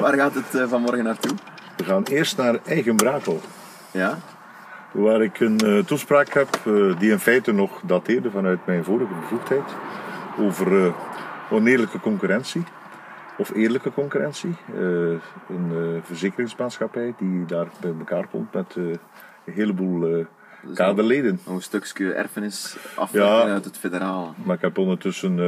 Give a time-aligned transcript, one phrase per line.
[0.00, 1.36] Waar gaat het uh, vanmorgen naartoe?
[1.76, 3.40] We gaan eerst naar Eigenbrakel.
[3.90, 4.18] Ja?
[4.92, 9.14] Waar ik een uh, toespraak heb uh, die in feite nog dateerde vanuit mijn vorige
[9.20, 9.74] bevoegdheid.
[10.38, 10.94] Over
[11.50, 12.64] oneerlijke concurrentie.
[13.38, 14.56] Of eerlijke concurrentie.
[15.48, 18.98] een verzekeringsmaatschappij die daar bij elkaar komt met een
[19.44, 20.26] heleboel
[20.62, 21.40] dus kaderleden.
[21.44, 24.34] Nog een stukje erfenis afwerken ja, uit het federaal.
[24.44, 25.38] Maar ik heb ondertussen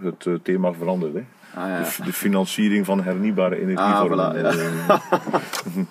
[0.00, 1.14] het thema veranderd.
[1.14, 1.24] Hè.
[1.54, 1.78] Ah, ja.
[1.78, 4.18] de, de, financiering van hernieuwbare energievormen.
[4.18, 5.00] Ah, voilà, ja.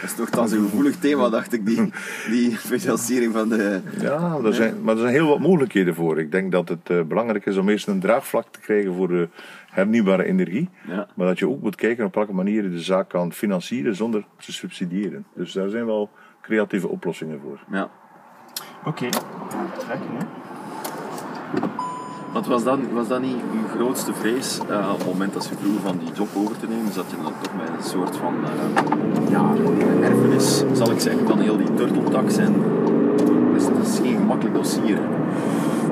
[0.00, 1.92] Dat is toch dan zo'n gevoelig thema, dacht ik, die,
[2.30, 3.80] die financiering van de...
[4.00, 6.18] Ja, er zijn, maar er zijn heel wat mogelijkheden voor.
[6.18, 9.28] Ik denk dat het uh, belangrijk is om eerst een draagvlak te krijgen voor de
[9.70, 10.68] hernieuwbare energie.
[10.86, 11.08] Ja.
[11.14, 14.24] Maar dat je ook moet kijken op welke manier je de zaak kan financieren zonder
[14.36, 15.24] te subsidiëren.
[15.34, 16.10] Dus daar zijn wel
[16.42, 17.60] creatieve oplossingen voor.
[17.70, 17.90] Ja.
[18.84, 19.10] Oké, okay.
[19.78, 20.49] trekken hè.
[22.32, 25.54] Wat was dat, was dat niet uw grootste vrees uh, op het moment dat je
[25.60, 26.92] vroeg van die job over te nemen?
[26.92, 29.52] Zat je dan toch met een soort van uh, ja,
[30.02, 32.54] erfenis, zal ik zeggen, van heel die turteltax en
[33.54, 34.98] dus dat is geen gemakkelijk dossier.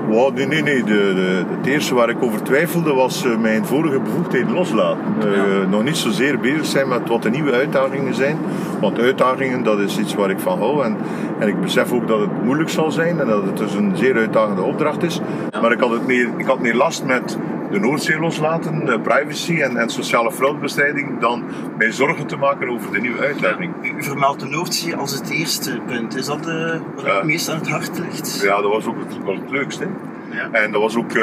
[0.08, 0.84] Wow, nee, nee, nee.
[0.84, 5.00] De, de, het eerste waar ik over twijfelde was uh, mijn vorige bevoegdheden loslaten.
[5.26, 8.36] Uh, Nog niet zozeer bezig zijn met wat de nieuwe uitdagingen zijn.
[8.80, 10.84] Want uitdagingen, dat is iets waar ik van hou.
[10.84, 10.96] En,
[11.38, 14.16] en ik besef ook dat het moeilijk zal zijn en dat het dus een zeer
[14.16, 15.20] uitdagende opdracht is.
[15.60, 17.38] Maar ik had, het meer, ik had meer last met
[17.70, 21.44] de Noordzee loslaten, privacy en, en sociale fraudebestrijding, dan
[21.78, 23.72] mij zorgen te maken over de nieuwe uitdaging.
[23.98, 26.16] U vermeldt de Noordzee als het eerste punt.
[26.16, 28.40] Is dat de, wat het meest aan het hart ligt?
[28.42, 29.86] Ja, dat was ook het, was het leukste.
[30.30, 30.48] Ja.
[30.52, 31.22] En dat was ook uh,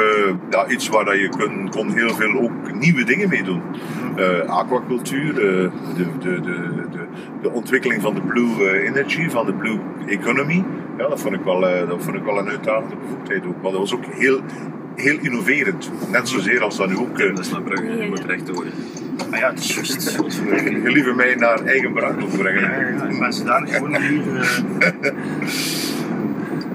[0.50, 3.62] ja, iets waar dat je kon, kon heel veel ook nieuwe dingen mee doen.
[4.18, 7.06] Uh, aquacultuur, uh, de, de, de, de,
[7.42, 10.64] de ontwikkeling van de blue energy, van de blue economy.
[10.98, 13.62] Ja, dat vond ik wel, dat vond ik wel een uitdagende bevoegdheid ook.
[13.62, 14.40] Maar dat was ook heel,
[14.94, 15.90] heel innoverend.
[16.10, 17.18] Net zozeer als dat nu ook...
[17.18, 18.72] Uh, dat is naar Brugge, je moet recht horen.
[19.30, 20.16] Maar ja, het is juist.
[20.84, 22.62] Gelieve mij naar eigen braak te brengen.
[22.62, 23.18] Ja, ja, ja.
[23.18, 24.22] Mensen daar gewoon hier...
[24.26, 25.10] Uh...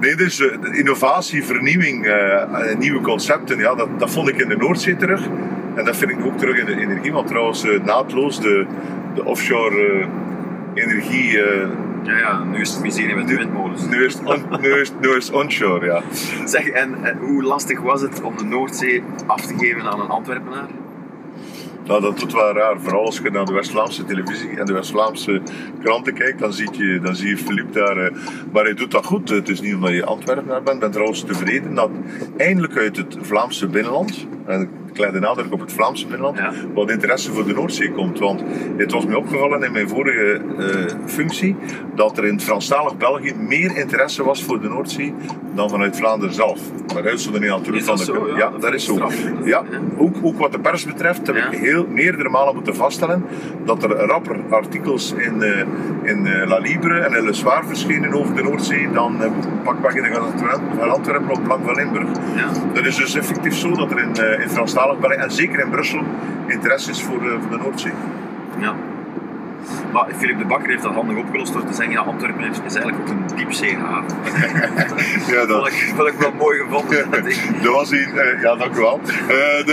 [0.00, 4.56] Nee, dus uh, innovatie, vernieuwing, uh, nieuwe concepten, ja, dat, dat vond ik in de
[4.56, 5.28] Noordzee terug.
[5.74, 8.66] En dat vind ik ook terug in de energie, want trouwens naadloos de,
[9.14, 10.06] de offshore
[10.74, 11.40] energie
[12.04, 13.86] ja, ja, nu is het miserie met de windmolens.
[13.86, 16.02] Nu is, on, nu, is, nu is onshore, ja.
[16.44, 20.08] Zeg, en, en, hoe lastig was het om de Noordzee af te geven aan een
[20.08, 20.66] Antwerpenaar?
[21.86, 22.80] Nou, dat is wel raar.
[22.80, 25.40] Vooral als je naar de West-Vlaamse televisie en de West-Vlaamse
[25.82, 27.96] kranten kijkt, dan zie je, dan zie je Philippe daar.
[27.96, 28.16] Eh,
[28.52, 29.28] maar hij doet dat goed.
[29.28, 30.74] Het is niet omdat je Antwerpenaar bent.
[30.74, 31.90] Ik ben trouwens tevreden dat
[32.36, 36.52] eindelijk uit het Vlaamse binnenland, en de nadruk op het Vlaamse binnenland, ja.
[36.74, 38.18] wat interesse voor de Noordzee komt.
[38.18, 38.42] Want
[38.76, 40.66] het was me opgevallen in mijn vorige uh,
[41.06, 41.56] functie
[41.94, 45.14] dat er in Franstalig België meer interesse was voor de Noordzee
[45.54, 46.60] dan vanuit Vlaanderen zelf.
[46.94, 48.04] Maar uitzondering natuurlijk van de.
[48.04, 49.10] Zo, ja, ja, dat, is zo.
[49.44, 49.62] Ja,
[49.96, 53.24] ook, ook wat de pers betreft heb ik heel meerdere malen moeten vaststellen
[53.64, 55.58] dat er rapper artikels in, uh,
[56.02, 59.16] in uh, La Libre en in Le Soir verschenen over de Noordzee dan
[59.64, 60.20] pak in de
[60.78, 62.08] van Antwerpen op Blank van Limburg.
[62.72, 66.04] Dat is dus effectief zo dat er in, in Franstalig België en zeker in Brussel
[66.46, 67.92] interesse is voor, voor de Noordzee.
[69.92, 72.96] Maar Philip de Bakker heeft dat handig opgelost door te zeggen, ja, Antwerpen is eigenlijk
[72.98, 74.16] ook een diepzeehaven.
[75.34, 75.70] ja, dat...
[75.96, 77.10] vond ik, wel mooi gevonden.
[77.62, 79.00] dat was een, uh, ja dank u wel.
[79.28, 79.66] Uh,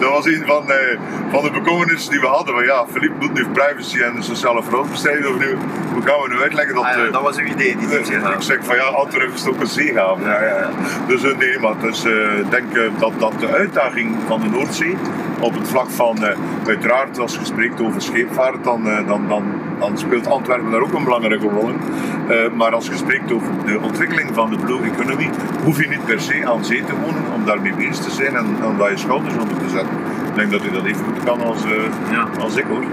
[0.00, 0.98] dat was een van, uh,
[1.30, 2.54] van de bekommernissen die we hadden.
[2.54, 5.56] Van, ja, Philippe moet nu privacy en de sociale fraude Of nu,
[5.92, 6.84] hoe gaan we nu uitleggen dat...
[6.84, 8.34] Ah, ja, dat was uw idee, die diepzeehaven.
[8.34, 10.24] ik zeg van ja, Antwerpen is ook een zeehaven.
[10.24, 10.70] Ja, ja, ja.
[11.06, 14.96] Dus nee, maar dus, ik denk dat, dat de uitdaging van de Noordzee
[15.40, 16.18] op het vlak van,
[16.66, 19.44] uiteraard als je spreekt over scheepvaart, dan, dan dan,
[19.78, 21.80] dan, speelt Antwerpen daar ook een belangrijke rol in.
[22.28, 25.30] Uh, maar als je spreekt over de ontwikkeling van de blue economy,
[25.64, 28.46] hoef je niet per se aan zee te wonen om daarmee bezig te zijn en
[28.64, 29.96] om daar je schouders onder te zetten.
[30.28, 31.62] Ik denk dat je dat even goed kan als,
[32.10, 32.28] ja.
[32.40, 32.84] als ik hoor.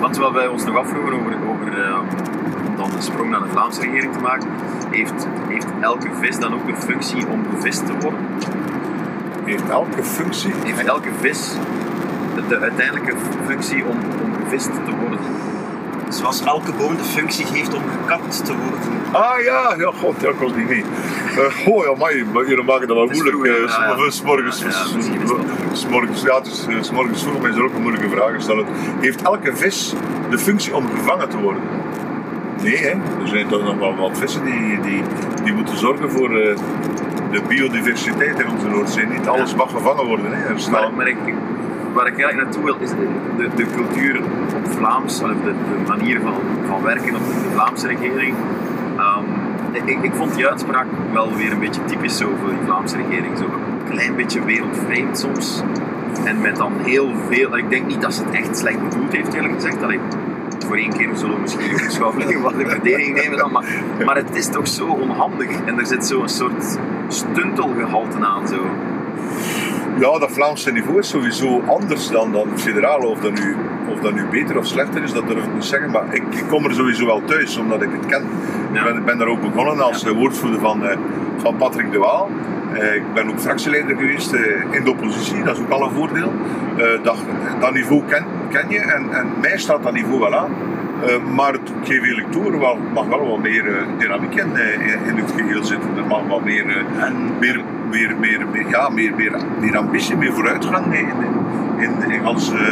[0.00, 1.72] Wat wel wij ons nog afvroegen over, over
[2.76, 4.48] dan een sprong naar de Vlaamse regering te maken,
[4.90, 8.20] heeft, heeft elke vis dan ook een functie om gevist te worden?
[9.44, 10.52] Heeft elke functie?
[10.64, 11.56] Heeft elke vis
[12.34, 13.14] de, de uiteindelijke
[13.46, 15.18] functie om, om gevist te worden?
[16.08, 18.78] Zoals elke boom de functie heeft om gekapt te worden.
[19.12, 20.84] Ah ja, ja god, dat was niet mee.
[21.38, 21.94] Uh, goh, ja,
[22.32, 23.46] maar jullie maken dat wel moeilijk.
[23.46, 24.10] Ja, ja.
[24.10, 24.70] S'morgens, ja,
[25.72, 28.66] s'morgens, ja, dus, s'morgens vroeg mij er ook een moeilijke vraag stellen.
[29.00, 29.94] Heeft elke vis
[30.30, 31.62] de functie om gevangen te worden?
[32.62, 32.90] Nee, hè.
[32.90, 35.02] er zijn toch nog wel wat vissen die, die,
[35.44, 36.56] die moeten zorgen voor uh,
[37.30, 39.06] de biodiversiteit in onze Noordzee.
[39.06, 40.32] Niet alles mag gevangen worden.
[40.32, 40.52] Hè.
[40.52, 40.72] Er staan...
[40.72, 41.16] maar, maar ik,
[41.92, 44.20] waar ik eigenlijk naartoe wil, is de, de, cultuur
[44.56, 45.52] op Vlaams, de, de,
[45.86, 46.34] manier van,
[46.66, 48.34] van werken op de Vlaamse regering.
[48.98, 49.24] Um,
[49.72, 53.38] ik, ik, vond die uitspraak wel weer een beetje typisch zo voor die Vlaamse regering.
[53.38, 55.62] Zo een klein beetje wereldvreemd soms.
[56.24, 59.34] En met dan heel veel, ik denk niet dat ze het echt slecht bedoeld heeft
[59.34, 59.82] eerlijk gezegd.
[59.82, 60.00] Ik,
[60.66, 63.64] voor één keer zullen we misschien een beschouwing wat de verdediging nemen dan, maar,
[64.04, 65.50] maar het is toch zo onhandig.
[65.64, 66.78] En er zit zo'n soort
[67.08, 68.66] stuntelgehalte aan zo.
[70.00, 73.06] Ja, dat Vlaamse niveau is sowieso anders dan, dan het federale.
[73.06, 73.56] Of dat, nu,
[73.88, 75.90] of dat nu beter of slechter is, dat durf ik niet zeggen.
[75.90, 78.22] Maar ik, ik kom er sowieso wel thuis, omdat ik het ken.
[78.72, 78.86] Ja.
[78.86, 80.96] Ik ben, ben daar ook begonnen als eh, woordvoerder van, eh,
[81.36, 82.30] van Patrick de Waal.
[82.72, 84.32] Eh, ik ben ook fractieleider geweest
[84.70, 86.32] in de oppositie, dat is ook al een voordeel.
[87.02, 87.16] Dat,
[87.60, 90.50] dat niveau ken, ken je en, en mij staat dat niveau wel aan.
[91.34, 93.64] Maar het geef eerlijk toe, er mag wel wat meer
[93.98, 94.56] dynamiek in,
[95.06, 95.96] in, het geheel zitten.
[95.96, 100.32] Er mag wat meer, En meer, meer, meer, meer, ja, meer, meer, meer ambitie, meer
[100.32, 101.32] vooruitgang in, in,
[101.78, 102.14] in, eh,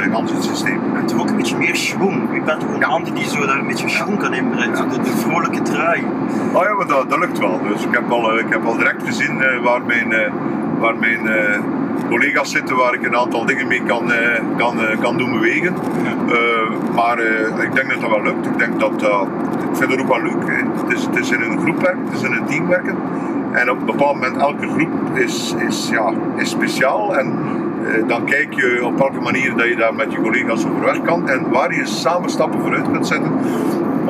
[0.05, 0.81] in ons systeem.
[0.95, 2.35] en toch ook een beetje meer schwung.
[2.35, 4.77] U bent toch een man die zo daar een beetje schwung kan inbrengen.
[4.77, 6.05] Zo De, de vrolijke draai.
[6.53, 7.61] Oh ja, maar dat, dat lukt wel.
[7.63, 10.33] Dus ik heb al, eh, ik heb al direct gezien eh, waar mijn,
[10.79, 11.21] waar mijn
[12.09, 15.75] collega's zitten, waar ik een aantal dingen mee kan, eh, kan, eh, kan doen bewegen.
[16.29, 17.19] Eh, maar
[17.63, 18.47] ik denk dat dat wel lukt.
[18.47, 19.29] Ik, denk dat, dat-
[19.71, 20.47] ik vind het ook wel leuk.
[20.47, 20.83] hè.
[20.83, 22.97] Het, is, het is in een groep werken, het is in een team werken.
[23.53, 27.17] En op een bepaald moment, elke groep is, is, ja, is speciaal.
[27.19, 27.33] En
[27.85, 31.29] eh, dan kijk je op welke manier dat je daar met je collega's overweg kan.
[31.29, 33.33] En waar je samen stappen vooruit kunt zetten.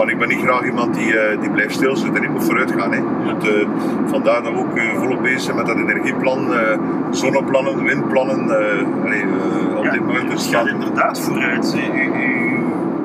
[0.07, 2.23] Ik ben niet graag iemand die, eh, die blijft stilzitten.
[2.23, 2.93] Ik moet vooruit gaan.
[2.93, 2.99] Hè.
[2.99, 3.67] Eh,
[4.07, 6.47] vandaar dat we ook eh, volop bezig zijn met dat energieplan,
[7.11, 8.41] zonneplannen, windplannen.
[9.05, 9.25] allee,
[9.77, 11.77] op Ja, dit moment het het gaat inderdaad vooruit.
[11.95, 12.11] U-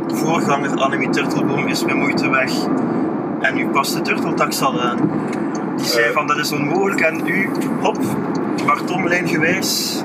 [0.07, 2.51] Uw voorganger Annemie Turtelboom is met moeite weg.
[3.41, 4.97] En u past de turteltax al aan.
[5.75, 7.49] Die zei van dat is onmogelijk en u,
[7.81, 7.97] hop,
[8.65, 10.03] Bartomlijn gewijs.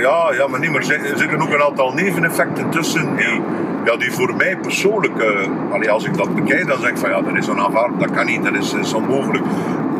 [0.00, 0.80] Ja, ja, maar niet meer.
[1.12, 3.40] Er zitten ook een aantal neveneffecten tussen die,
[3.86, 5.14] ja, die voor mij persoonlijk,
[5.72, 8.26] allee, als ik dat bekijk, dan zeg ik van ja, dat is onaanvaardbaar, dat kan
[8.26, 9.44] niet, dat is, is onmogelijk.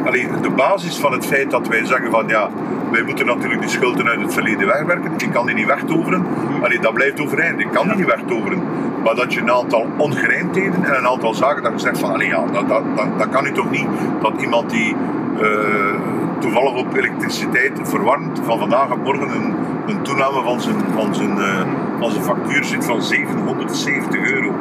[0.04, 2.50] Allee, de basis van het feit dat wij zeggen van ja,
[2.90, 6.26] wij moeten natuurlijk die schulden uit het verleden wegwerken, ik kan die niet wegtoveren,
[6.62, 8.62] allee, dat blijft overeind, ik kan die niet wegtoveren.
[9.04, 12.28] Maar dat je een aantal ongerijmdheden en een aantal zaken dat je zegt van allee,
[12.28, 13.86] ja, dat, dat, dat, dat kan nu toch niet,
[14.22, 14.96] dat iemand die
[15.40, 15.94] eh,
[16.38, 19.54] toevallig op elektriciteit verwarmt van vandaag op morgen een,
[19.86, 21.66] een toename van zijn, van, zijn, eh,
[21.98, 24.52] van zijn factuur zit van 770 euro.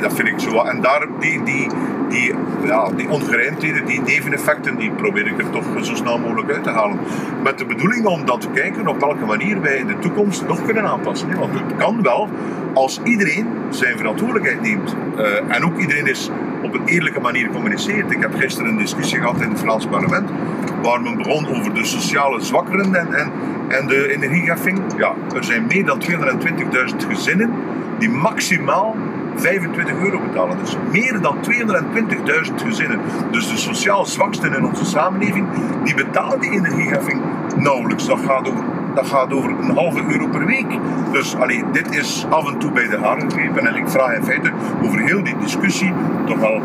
[0.00, 0.52] Dat vind ik zo.
[0.52, 0.66] wat.
[0.66, 1.68] En daar die, die,
[2.08, 2.34] die,
[2.64, 6.70] ja, die ongerijmdheden, die neveneffecten, die probeer ik er toch zo snel mogelijk uit te
[6.70, 6.98] halen.
[7.42, 10.64] Met de bedoeling om dan te kijken op welke manier wij in de toekomst nog
[10.64, 11.38] kunnen aanpassen.
[11.38, 12.28] Want het kan wel
[12.74, 14.96] als iedereen zijn verantwoordelijkheid neemt.
[15.16, 16.30] Eh, en ook iedereen is
[16.62, 18.10] op een eerlijke manier communiceert.
[18.10, 20.30] Ik heb gisteren een discussie gehad in het Vlaams parlement,
[20.82, 23.32] waar men begon over de sociale zwakkeren en, en,
[23.68, 24.80] en de energieheffing.
[24.96, 27.50] Ja, er zijn meer dan 220.000 gezinnen
[27.98, 28.96] die maximaal
[29.40, 30.58] 25 euro betalen.
[30.58, 31.36] Dus meer dan
[32.50, 33.00] 220.000 gezinnen.
[33.30, 35.46] Dus de sociaal zwaksten in onze samenleving,
[35.84, 37.20] die betalen die energieheffing
[37.56, 38.06] nauwelijks.
[38.06, 38.64] Dat gaat over,
[38.94, 40.78] dat gaat over een halve euro per week.
[41.12, 43.66] Dus allee, dit is af en toe bij de haren gegrepen.
[43.66, 44.52] En ik vraag in feite
[44.82, 45.92] over heel die discussie
[46.26, 46.62] toch wel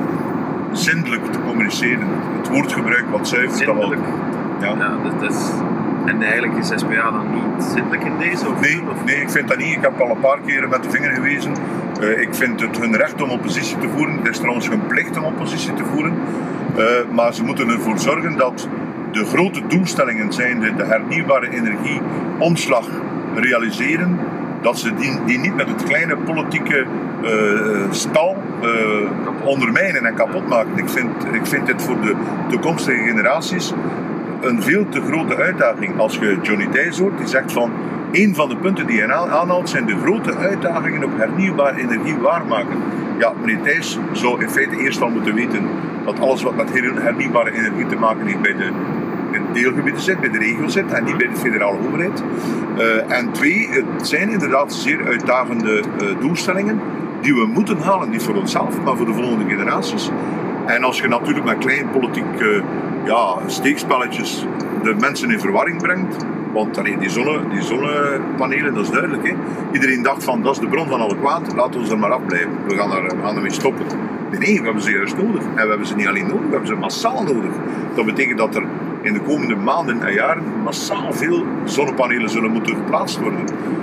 [0.71, 2.07] zindelijk te communiceren.
[2.37, 3.57] Het woordgebruik wat zuiver.
[3.57, 4.01] Zindelijk.
[4.59, 4.75] Ja.
[4.77, 5.51] Ja, dat is...
[6.05, 8.49] En eigenlijk is SPA dan niet zindelijk in deze?
[8.49, 8.61] Of?
[8.61, 9.75] Nee, nee, ik vind dat niet.
[9.75, 11.53] Ik heb al een paar keren met de vinger gewezen.
[12.01, 14.17] Eh, ik vind het hun recht om oppositie te voeren.
[14.17, 16.13] Het is trouwens hun plicht om oppositie te voeren.
[16.75, 18.67] Eh, maar ze moeten ervoor zorgen dat
[19.11, 22.87] de grote doelstellingen zijn de, de hernieuwbare energieomslag
[23.35, 24.19] realiseren.
[24.61, 26.85] Dat ze die, die niet met het kleine politieke
[27.89, 30.77] spel eh, ondermijnen en kapot maken.
[30.77, 32.15] Ik vind, ik vind dit voor de
[32.49, 33.73] toekomstige generaties
[34.43, 35.99] een veel te grote uitdaging.
[35.99, 37.71] Als je Johnny Thijs hoort, die zegt van
[38.11, 42.17] een van de punten die hij aan- aanhaalt zijn de grote uitdagingen op hernieuwbare energie
[42.17, 42.77] waarmaken.
[43.17, 45.61] Ja, meneer Thijs zou in feite eerst al moeten weten
[46.05, 48.71] dat alles wat met her- hernieuwbare energie te maken heeft bij de
[49.53, 52.23] deelgebieden zit, bij de regio zit en niet bij de federale overheid.
[52.77, 56.79] Eh, en twee, het zijn inderdaad zeer uitdagende eh, doelstellingen
[57.21, 60.09] die we moeten halen, niet voor onszelf, maar voor de volgende generaties.
[60.65, 62.47] En als je natuurlijk met klein politiek eh,
[63.05, 64.45] ja, steekspelletjes
[64.83, 69.27] de mensen in verwarring brengt, want allee, die, zonne, die zonnepanelen, dat is duidelijk.
[69.27, 69.33] Hè?
[69.71, 72.51] Iedereen dacht van dat is de bron van alle kwaad, laten we er maar afblijven.
[72.67, 73.85] We gaan, er, we gaan ermee stoppen.
[74.39, 75.43] Nee, we hebben ze juist nodig.
[75.43, 77.51] En we hebben ze niet alleen nodig, we hebben ze massaal nodig.
[77.95, 78.63] Dat betekent dat er
[79.01, 83.39] in de komende maanden en jaren massaal veel zonnepanelen zullen moeten geplaatst worden.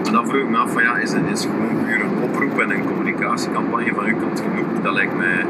[0.06, 2.60] En dan vroeg ik me af van ja, is het is gewoon puur een oproep
[2.60, 4.82] en een communicatiecampagne van uw kant genoeg?
[4.82, 5.44] Dat lijkt mij...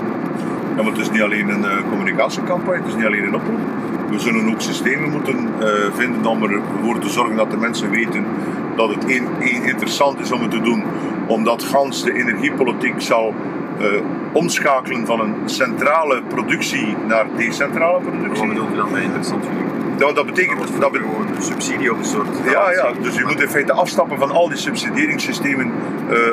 [0.76, 3.58] Ja, maar het is niet alleen een eh, communicatiecampagne, het is niet alleen een oproep.
[4.10, 8.24] We zullen ook systemen moeten eh, vinden om ervoor te zorgen dat de mensen weten
[8.76, 10.82] dat het één, één interessant is om het te doen.
[11.26, 13.34] Omdat gans de energiepolitiek zal
[13.78, 13.86] eh,
[14.32, 18.48] omschakelen van een centrale productie naar decentrale Wat productie.
[18.48, 19.48] bedoelt u dan bij interessant u?
[19.98, 20.80] dat, dat betekent...
[20.80, 22.28] Dat be- gewoon een subsidie op een soort...
[22.44, 25.70] ja, ja, dus je moet in feite afstappen van al die subsidieringssystemen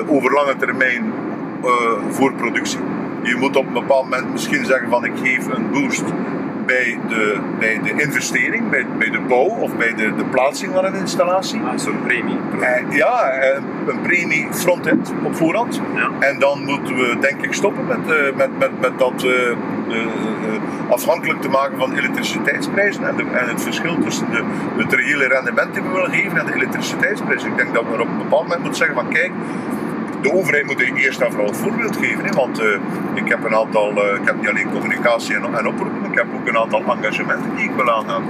[0.08, 1.14] over lange termijn
[2.10, 2.80] voor productie.
[3.22, 6.04] Je moet op een bepaald moment misschien zeggen van ik geef een boost
[6.68, 10.86] bij de, bij de investering, bij, bij de bouw of bij de, de plaatsing van
[10.86, 11.62] een installatie.
[11.62, 12.38] Ah, zo'n premie.
[12.62, 15.82] Eh, ja, eh, een premie front-end op voorhand.
[15.96, 16.10] Ja.
[16.20, 19.26] En dan moeten we denk ik stoppen met, eh, met, met, met dat
[20.90, 24.44] afhankelijk te maken van elektriciteitsprijzen en, de, en het verschil tussen de,
[24.84, 27.44] het reële rendement die we willen geven en de elektriciteitsprijs.
[27.44, 29.32] Ik denk dat we op een bepaald moment moeten zeggen van kijk,
[30.28, 32.26] de overheid moet eerst en vooral het voorbeeld geven.
[32.26, 32.80] Hè, want eh,
[33.14, 36.26] ik heb een aantal, eh, ik heb niet alleen communicatie en, en oproepen, ik heb
[36.36, 38.24] ook een aantal engagementen die ik wil aangaan.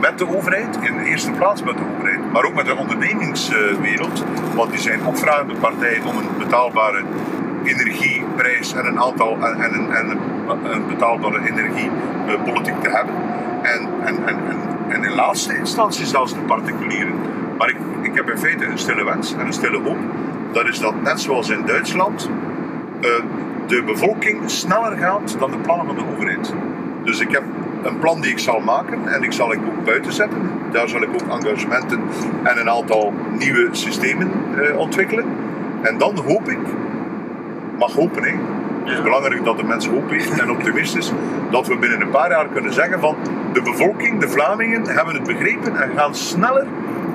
[0.00, 4.24] Met de overheid, in de eerste plaats met de overheid, maar ook met de ondernemingswereld.
[4.54, 7.02] Want die zijn ook vragende partijen om een betaalbare
[7.64, 10.18] energieprijs en een aantal en, en, en
[10.64, 13.14] een, betaalbare energiepolitiek te hebben.
[13.62, 17.14] En, en, en, en, en in laatste instantie zelfs de particulieren.
[17.58, 19.98] Maar ik, ik heb in feite een stille wens en een stille hoop.
[20.52, 22.30] Dat is dat net zoals in Duitsland
[23.00, 23.10] eh,
[23.66, 26.52] de bevolking sneller gaat dan de plannen van de overheid.
[27.04, 27.42] Dus ik heb
[27.82, 30.38] een plan die ik zal maken en ik zal ik ook buiten zetten.
[30.70, 32.00] Daar zal ik ook engagementen
[32.42, 35.24] en een aantal nieuwe systemen eh, ontwikkelen.
[35.82, 36.58] En dan hoop ik,
[37.78, 38.34] mag hopen hè.
[38.84, 41.12] Het is belangrijk dat de mens hoop heeft en optimist is.
[41.50, 43.16] Dat we binnen een paar jaar kunnen zeggen van
[43.52, 46.66] de bevolking, de Vlamingen, hebben het begrepen en gaan sneller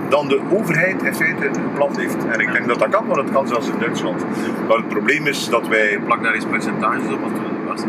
[0.09, 2.27] dan de overheid in feite gepland heeft.
[2.31, 4.25] En ik denk dat dat kan, want het kan zelfs in Duitsland.
[4.67, 7.19] Maar het probleem is dat wij Plak daar eens percentages op,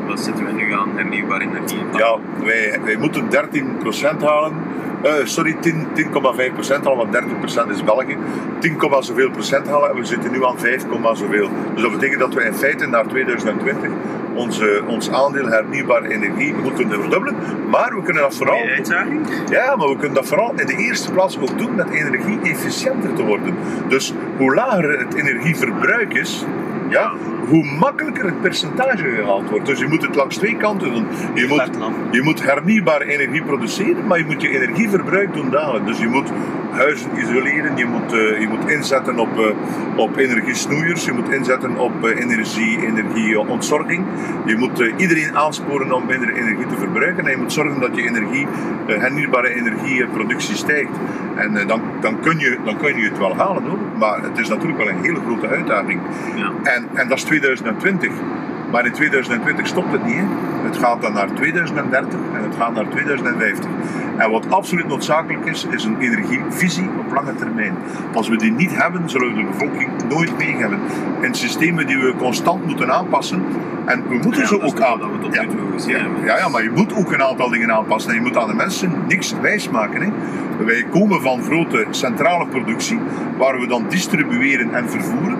[0.07, 1.79] wat zitten we nu aan hernieuwbare energie?
[1.93, 4.53] Ja, wij, wij moeten 13% halen.
[5.03, 8.17] Eh, sorry, 10 10,5% halen, want 30% is België.
[8.59, 11.49] 10, zoveel procent halen en we zitten nu aan 5, zoveel.
[11.75, 13.91] Dus dat betekent dat we in feite naar 2020
[14.35, 17.35] onze, ons aandeel hernieuwbare energie moeten verdubbelen.
[17.71, 18.59] Maar we kunnen dat vooral.
[19.51, 23.13] Ja, maar we kunnen dat vooral in de eerste plaats ook doen met energie efficiënter
[23.13, 23.55] te worden.
[23.89, 26.45] Dus hoe lager het energieverbruik is,
[26.89, 27.13] ja,
[27.49, 29.67] hoe makkelijker het percentage gehaald wordt.
[29.67, 31.07] Dus je moet het langs twee kanten doen.
[31.35, 31.71] Je moet,
[32.11, 35.87] je moet hernieuwbare energie produceren, maar je moet je energieverbruik doen dalen.
[35.87, 36.33] Dus je moet
[36.71, 41.77] huizen isoleren, je moet, eh, je moet inzetten op, eh, op energiesnoeiers, je moet inzetten
[41.77, 44.05] op eh, energie, energieontzorging.
[44.45, 48.03] Je moet iedereen aansporen om minder energie te verbruiken en je moet zorgen dat je
[48.03, 48.47] energie,
[48.87, 50.91] hernieuwbare energieproductie stijgt.
[51.37, 54.49] En dan, dan, kun je, dan kun je het wel halen hoor, maar het is
[54.49, 56.01] natuurlijk wel een hele grote uitdaging.
[56.37, 56.53] Ja.
[56.63, 58.13] En, en dat is 2020.
[58.71, 60.15] Maar in 2020 stopt het niet.
[60.15, 60.48] Hè.
[60.69, 63.71] Het gaat dan naar 2030 en het gaat naar 2050.
[64.17, 67.75] En wat absoluut noodzakelijk is, is een energievisie op lange termijn.
[68.15, 70.79] Als we die niet hebben, zullen we de bevolking nooit mee hebben.
[71.21, 73.43] In systemen die we constant moeten aanpassen.
[73.85, 74.99] En we moeten Ja, ze ook toch aan.
[74.99, 75.43] wat we tot Ja.
[75.87, 78.11] Ja, ja, ja, maar je moet ook een aantal dingen aanpassen.
[78.11, 80.03] En je moet aan de mensen niks wijsmaken.
[80.03, 80.09] Hè.
[80.65, 82.99] Wij komen van grote centrale productie,
[83.39, 85.37] waar we dan distribueren en vervoeren.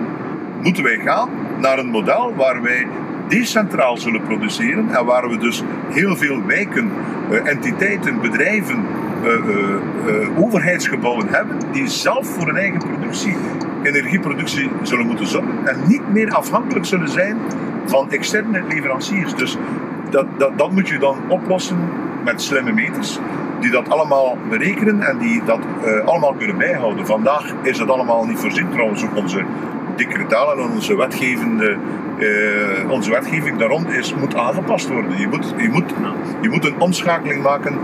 [0.63, 2.87] Moeten wij gaan naar een model waar wij
[3.29, 6.91] decentraal zullen produceren en waar we dus heel veel wijken,
[7.29, 8.85] eh, entiteiten, bedrijven,
[9.23, 13.35] eh, eh, overheidsgebouwen hebben die zelf voor hun eigen productie,
[13.83, 17.37] energieproductie zullen moeten zorgen en niet meer afhankelijk zullen zijn
[17.85, 19.35] van externe leveranciers.
[19.35, 19.57] Dus
[20.09, 20.25] dat,
[20.57, 21.77] dat, moet je dan oplossen
[22.23, 23.19] met slimme meters
[23.59, 25.59] die dat allemaal berekenen en die dat
[26.05, 27.05] allemaal kunnen bijhouden.
[27.05, 29.43] Vandaag is dat allemaal niet voorzien, trouwens ook onze
[29.95, 31.77] decretalen en onze, wetgevende,
[32.19, 35.19] eh, onze wetgeving daarom is, moet aangepast worden.
[35.19, 35.93] Je moet, je moet,
[36.41, 37.77] je moet een omschakeling maken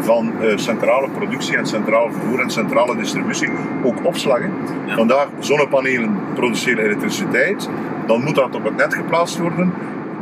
[0.00, 3.50] van eh, centrale productie en centraal vervoer en centrale distributie,
[3.82, 4.52] ook opslagen.
[4.86, 4.94] Ja.
[4.94, 7.68] Vandaag zonnepanelen produceren elektriciteit,
[8.06, 9.72] dan moet dat op het net geplaatst worden.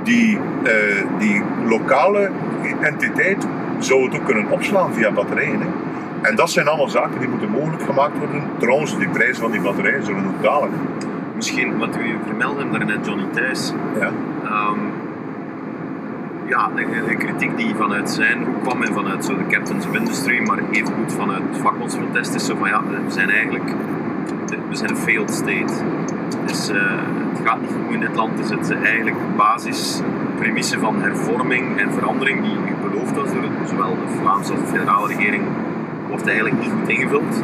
[0.02, 0.72] Die, eh,
[1.18, 2.30] die lokale
[2.80, 3.46] entiteit
[3.78, 5.60] zou het ook kunnen opslaan via batterijen.
[5.60, 5.66] Hè.
[6.28, 8.42] En dat zijn allemaal zaken die moeten mogelijk gemaakt worden.
[8.58, 10.70] Trouwens, die prijzen van die batterijen zullen ook dalen.
[11.40, 13.73] Misschien, wat u vermeldde daarnet, Johnny Thijs.
[13.99, 14.11] Ja.
[14.44, 14.78] Ehm,
[16.47, 19.94] ja, de, de kritiek die vanuit zijn hoek kwam en vanuit zo de captains of
[19.94, 23.75] industry, maar evengoed vanuit vakbondsprotest is zo van ja, we zijn eigenlijk
[24.68, 25.73] we zijn een failed state.
[26.47, 26.76] Dus eh,
[27.32, 28.37] het gaat niet goed in dit land.
[28.37, 33.90] Dus het is eigenlijk de basispremisse van hervorming en verandering die beloofd was door zowel
[33.90, 35.42] de Vlaamse als de federale regering,
[36.09, 37.42] wordt eigenlijk niet goed ingevuld.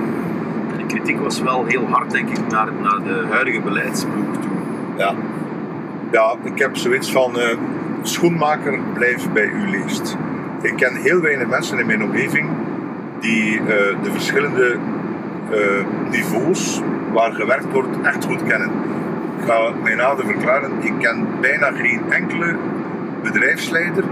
[0.96, 4.50] Kritiek was wel heel hard, denk ik, naar, naar de huidige beleidsploeg toe.
[4.96, 5.14] Ja.
[6.10, 7.56] ja, ik heb zoiets van eh,
[8.02, 10.16] schoenmaker blijf bij u leest.
[10.62, 12.48] Ik ken heel weinig mensen in mijn omgeving
[13.20, 13.66] die eh,
[14.02, 14.76] de verschillende
[15.50, 15.58] eh,
[16.10, 16.80] niveaus
[17.12, 18.70] waar gewerkt wordt echt goed kennen.
[19.38, 22.56] Ik ga mijn nader verklaren, ik ken bijna geen enkele
[23.22, 24.04] bedrijfsleider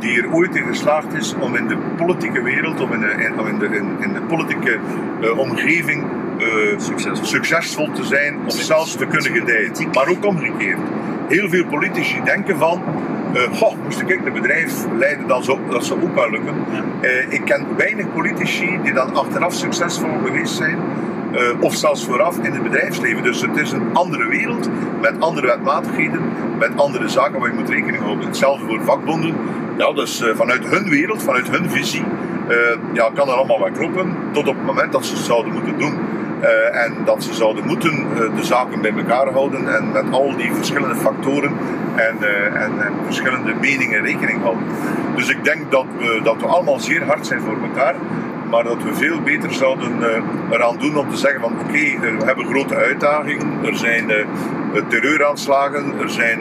[0.00, 3.46] die er ooit in geslaagd is om in de politieke wereld, om in de, in,
[3.46, 3.66] in de,
[4.00, 4.78] in, de politieke
[5.20, 6.04] eh, omgeving
[6.38, 7.26] eh, Succesvol.
[7.26, 9.72] succesvol te zijn of zelfs te kunnen gedijen.
[9.92, 10.78] Maar ook omgekeerd.
[11.28, 12.82] Heel veel politici denken van,
[13.32, 16.54] eh goh, moest ik een bedrijf leiden, dan zou, dat zou ook wel lukken.
[17.28, 20.78] Ik ken weinig politici die dan achteraf succesvol geweest zijn.
[21.60, 23.22] of zelfs vooraf in het bedrijfsleven.
[23.22, 24.68] Dus het is een andere wereld
[25.00, 26.20] met andere wetmatigheden,
[26.58, 28.26] met andere zaken waar je moet rekening houden.
[28.26, 29.34] Hetzelfde voor vakbonden.
[29.80, 32.04] Ja, dus eh, vanuit hun wereld, vanuit hun visie,
[32.48, 32.56] eh,
[32.92, 34.14] ja, kan er allemaal wat kloppen.
[34.32, 35.98] Tot op het moment dat ze het zouden moeten doen.
[36.40, 38.06] Eh, en dat ze zouden moeten
[38.36, 41.52] de zaken bij elkaar houden en met al die verschillende factoren
[41.94, 42.16] en,
[42.54, 44.62] en, en verschillende meningen rekening houden.
[45.16, 47.94] Dus ik denk dat we, dat we allemaal zeer hard zijn voor elkaar,
[48.50, 49.92] maar dat we veel beter zouden
[50.50, 54.12] eraan doen om te zeggen van oké, we hebben grote uitdagingen, er zijn
[54.88, 56.38] terreuraanslagen, er zijn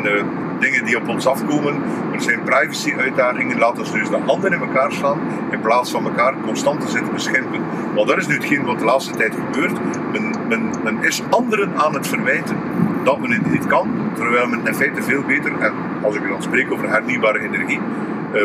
[0.59, 1.81] dingen die op ons afkomen,
[2.13, 5.19] er zijn privacy-uitdagingen, laten we dus de handen in elkaar slaan
[5.51, 7.61] in plaats van elkaar constant te zitten beschimpen.
[7.95, 9.77] Want dat is nu hetgeen wat de laatste tijd gebeurt.
[10.11, 12.57] Men, men, men is anderen aan het verwijten
[13.03, 16.41] dat men het niet kan, terwijl men in feite veel beter, en als ik dan
[16.41, 17.79] spreek over hernieuwbare energie,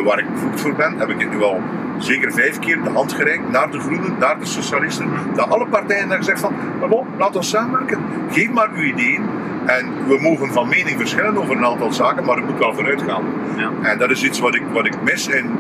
[0.05, 1.61] waar ik bevoegd voor ben, heb ik het nu al
[1.99, 6.00] zeker vijf keer de hand gereikt naar de Groenen, naar de Socialisten, dat alle partijen
[6.00, 7.99] hebben gezegd van, maar bon, laat ons samenwerken,
[8.31, 9.23] geef maar uw ideeën
[9.64, 13.03] en we mogen van mening verschillen over een aantal zaken, maar het moet wel vooruit
[13.03, 13.23] gaan.
[13.57, 13.71] Ja.
[13.83, 15.50] En dat is iets wat ik, wat ik mis in,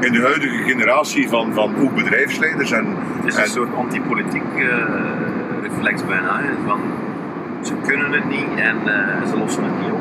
[0.00, 2.70] in de huidige generatie van, van ook bedrijfsleiders.
[2.70, 4.66] En, Het is en- een soort antipolitiek eh,
[5.62, 6.40] reflex bijna.
[6.66, 6.80] Van,
[7.62, 10.00] ze kunnen het niet en eh, ze lossen het niet op.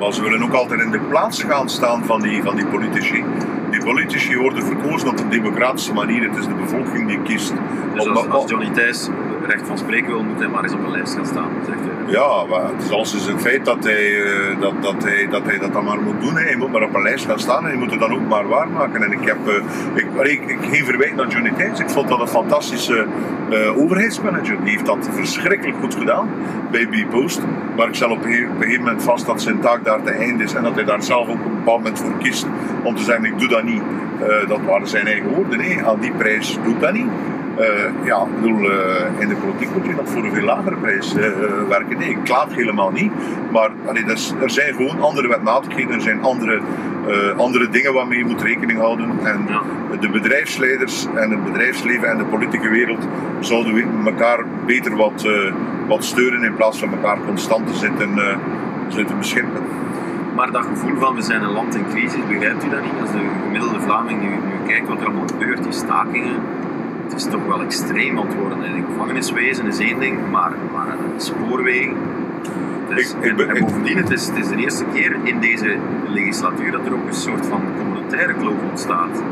[0.00, 3.24] Maar ze willen ook altijd in de plaats gaan staan van die, van die politici.
[3.70, 6.28] Die politici worden verkozen op een democratische manier.
[6.28, 7.52] Het is de bevolking die kiest.
[7.94, 9.08] Dus als, als Johnny Thijs
[9.50, 11.50] recht van spreken wil, moet hij maar eens op een lijst gaan staan.
[11.66, 12.12] Zegt hij.
[12.12, 15.42] Ja, maar het is als is een feit dat hij, eh, dat, dat, hij, dat
[15.44, 16.34] hij dat dan maar moet doen.
[16.34, 18.48] Hij moet maar op een lijst gaan staan en hij moet het dan ook maar
[18.48, 19.02] waarmaken.
[19.02, 19.54] En ik heb eh,
[19.94, 21.78] ik, ik, ik, geen verwijt naar Johnny Thijs.
[21.78, 23.06] Ik vond dat een fantastische
[23.50, 24.56] eh, overheidsmanager.
[24.62, 26.28] Die heeft dat verschrikkelijk goed gedaan
[26.70, 27.40] bij B-Post.
[27.76, 30.54] Maar ik stel op een, gegeven moment vast dat zijn taak daar te eind is
[30.54, 32.46] en dat hij daar zelf ook op een bepaald moment voor kiest
[32.82, 33.82] om te zeggen: ik doe dat niet.
[34.48, 35.60] Dat waren zijn eigen woorden.
[35.60, 35.84] hè.
[35.84, 37.06] Aan die prijs doe ik dat niet.
[37.60, 40.76] Eh, ja, ik bedoel, eh, in de politiek moet je nog voor een veel lagere
[40.76, 41.30] prijs eh,
[41.68, 41.98] werken.
[41.98, 43.12] Nee, ik klaag helemaal niet.
[43.52, 46.60] Maar allee, dat er zijn gewoon andere wetmatigheden, er zijn andere,
[47.36, 49.10] andere dingen waarmee je moet rekening houden.
[49.22, 49.62] En Ja.
[50.00, 53.06] de bedrijfsleiders en het bedrijfsleven en de politieke wereld
[53.40, 55.28] zouden we elkaar beter wat,
[55.86, 58.08] wat steunen in plaats van elkaar constant te zitten,
[58.88, 59.62] zitten beschimpen.
[60.34, 63.00] Maar dat gevoel van we zijn een land in crisis, begrijpt u dat niet?
[63.00, 66.36] Als de gemiddelde Vlaming nu, nu kijkt wat er allemaal gebeurt, die stakingen,
[67.10, 68.64] het is toch wel extreem aan het worden.
[68.64, 71.96] En gevangeniswezen is één ding, maar, maar spoorwegen.
[72.88, 75.76] Het Ik- ik ben- en, bovendien, het is, het is de eerste keer in deze
[76.08, 79.22] legislatuur dat er ook een soort van communautaire kloof ontstaat.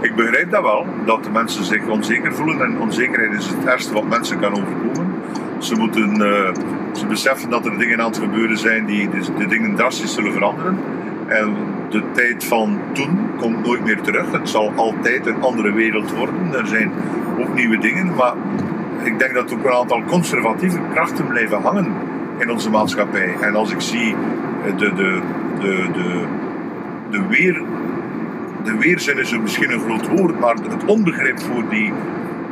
[0.00, 2.60] Ik begrijp dat wel, dat de mensen zich onzeker voelen.
[2.62, 5.14] En onzekerheid is het ergste wat mensen kan overkomen.
[5.58, 6.52] Ze, moeten, eh,
[6.92, 10.32] ze beseffen dat er dingen aan het gebeuren zijn die de, de dingen drastisch zullen
[10.32, 10.78] veranderen.
[11.30, 11.54] En
[11.88, 14.32] de tijd van toen komt nooit meer terug.
[14.32, 16.54] Het zal altijd een andere wereld worden.
[16.54, 16.92] Er zijn
[17.38, 18.14] ook nieuwe dingen.
[18.14, 18.34] Maar
[19.02, 21.92] ik denk dat ook een aantal conservatieve krachten blijven hangen
[22.38, 23.34] in onze maatschappij.
[23.40, 24.14] En als ik zie
[24.64, 25.20] eh, de, de,
[25.60, 26.24] de, de,
[27.10, 27.62] de weer
[28.64, 31.92] de weerzin is misschien een groot woord, maar het onbegrip voor die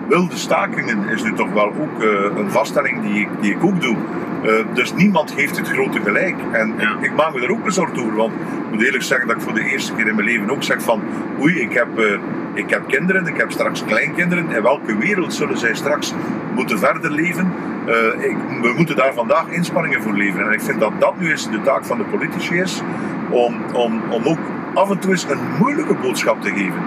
[0.08, 3.80] wilde stakingen is nu toch wel ook eh, een vaststelling die ik, die ik ook
[3.80, 3.96] doe.
[4.42, 6.36] Eh, dus niemand heeft het grote gelijk.
[6.52, 6.96] En Ja.
[7.00, 9.54] ik, maak me er ook bezorgd over, want ik moet eerlijk zeggen dat ik voor
[9.54, 11.02] de eerste keer in mijn leven ook zeg van
[11.40, 12.18] oei, ik heb, eh,
[12.54, 14.50] ik heb kinderen, ik heb straks kleinkinderen.
[14.50, 16.14] In welke wereld zullen zij straks
[16.54, 17.52] moeten verder leven?
[17.86, 20.46] Eh, ik, we moeten daar vandaag inspanningen voor leveren.
[20.46, 22.82] En ik vind dat dat nu eens de taak van de politici is,
[23.30, 24.38] om, om, om ook
[24.78, 26.82] af en toe eens een moeilijke boodschap te geven.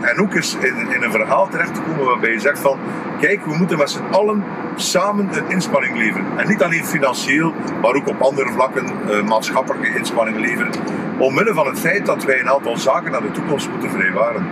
[0.00, 2.78] En, ook eens in, in een verhaal terecht te komen waarbij je zegt van
[3.20, 4.44] kijk, we moeten met z'n allen
[4.76, 6.26] samen een inspanning leveren.
[6.36, 10.72] En niet alleen financieel, maar ook op andere vlakken eh, maatschappelijke inspanningen leveren.
[11.18, 14.46] Omwille van het feit dat wij een aantal zaken naar de toekomst moeten vrijwaren.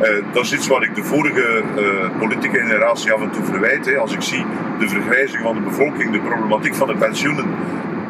[0.00, 3.96] Eh, dat is iets wat ik de vorige eh, politieke generatie af en toe verwijt.
[3.96, 4.44] Als ik zie
[4.78, 7.46] de vergrijzing van de bevolking, de problematiek van de pensioenen,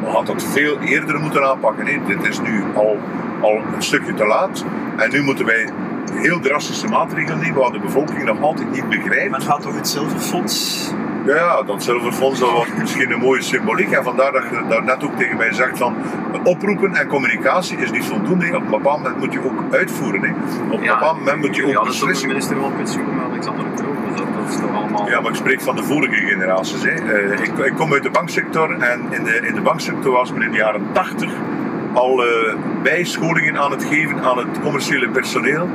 [0.00, 1.86] we hadden dat veel eerder moeten aanpakken.
[2.06, 2.98] Dit is nu al,
[3.40, 4.64] al een stukje te laat.
[4.96, 5.68] En nu moeten wij
[6.12, 9.30] heel drastische maatregelen nemen waar de bevolking nog altijd niet begrijpt.
[9.30, 10.90] Men gaat toch het zilverfonds
[11.24, 13.90] Ja, ja, dat zilverfonds dat was misschien een mooie symboliek.
[13.90, 15.96] En vandaar dat je daar net ook tegen mij zegt van
[16.44, 18.46] oproepen en communicatie is niet voldoende.
[18.46, 20.22] Op een bepaald moment moet je ook uitvoeren.
[20.22, 20.30] Hè.
[20.70, 22.28] Op een bepaald moment moet je ook beslissen.
[22.28, 25.08] minister van pensioen, Alexander de Croo, dus dat, dat is toch allemaal...
[25.08, 26.82] Ja, maar ik spreek van de vorige generaties.
[26.82, 26.90] Hè.
[26.90, 30.42] Eh, ik, ik kom uit de banksector en in de, in de banksector was men
[30.42, 31.30] in de jaren 80
[31.96, 35.68] al eh, bijscholingen aan het geven aan het commerciële personeel,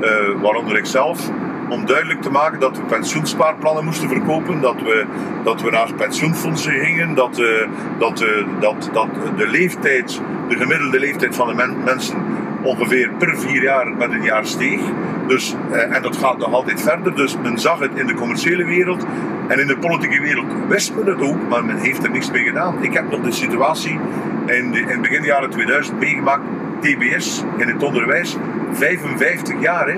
[0.00, 0.10] eh,
[0.42, 1.30] waaronder ik zelf,
[1.68, 5.04] om duidelijk te maken dat we pensioenspaarplannen moesten verkopen, dat we,
[5.44, 8.24] dat we naar pensioenfondsen gingen, dat, eh, dat,
[8.60, 12.16] dat, dat de leeftijd, de gemiddelde leeftijd van de men- mensen
[12.62, 14.80] ongeveer per vier jaar met een jaar steeg.
[15.26, 17.14] Dus, en dat gaat nog altijd verder.
[17.16, 19.06] Dus men zag het in de commerciële wereld
[19.48, 22.44] en in de politieke wereld wist men het ook, maar men heeft er niks mee
[22.44, 22.82] gedaan.
[22.82, 23.98] Ik heb nog de situatie
[24.46, 26.42] in, in begin jaren 2000 meegemaakt,
[26.80, 28.36] TBS in het onderwijs,
[28.72, 29.96] 55 jaar hè.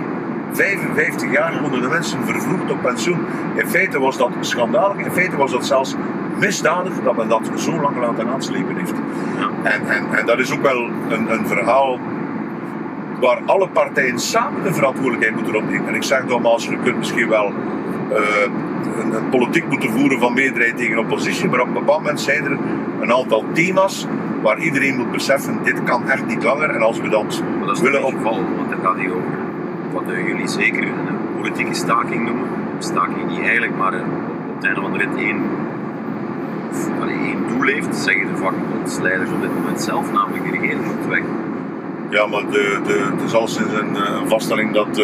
[0.53, 3.19] 55 jaar konden de mensen vervroegd op pensioen.
[3.55, 4.97] In feite was dat schandalig.
[4.97, 5.95] In feite was dat zelfs
[6.39, 8.95] misdadig dat men dat zo lang laten aanslepen heeft.
[9.39, 9.71] Ja.
[9.71, 11.99] En, en, en dat is ook wel een, een verhaal
[13.21, 15.89] waar alle partijen samen de verantwoordelijkheid moeten opnemen.
[15.89, 17.53] En ik zeg nogmaals, je kunt misschien wel
[18.11, 18.19] eh,
[19.01, 22.45] een, een politiek moeten voeren van meerderheid tegen oppositie, maar op een bepaald moment zijn
[22.45, 22.59] er
[23.01, 24.07] een aantal thema's
[24.47, 26.71] waar iedereen moet beseffen, dit kan echt niet langer.
[26.71, 28.13] En als we dat Maar dat is willen niet op...
[28.13, 29.39] het geval, want dat gaat hier over
[29.93, 32.49] wat eh, jullie zeker een politieke staking noemen.
[32.77, 34.01] Een staking die eigenlijk maar eh,
[34.49, 35.43] op het einde van de rit één,
[37.09, 41.23] één doel heeft, zeggen de vakbondsleiders op dit moment zelf, namelijk de regering moet weg.
[42.09, 44.95] Ja, maar de, de, het is al sinds een, eh, een vaststelling dat,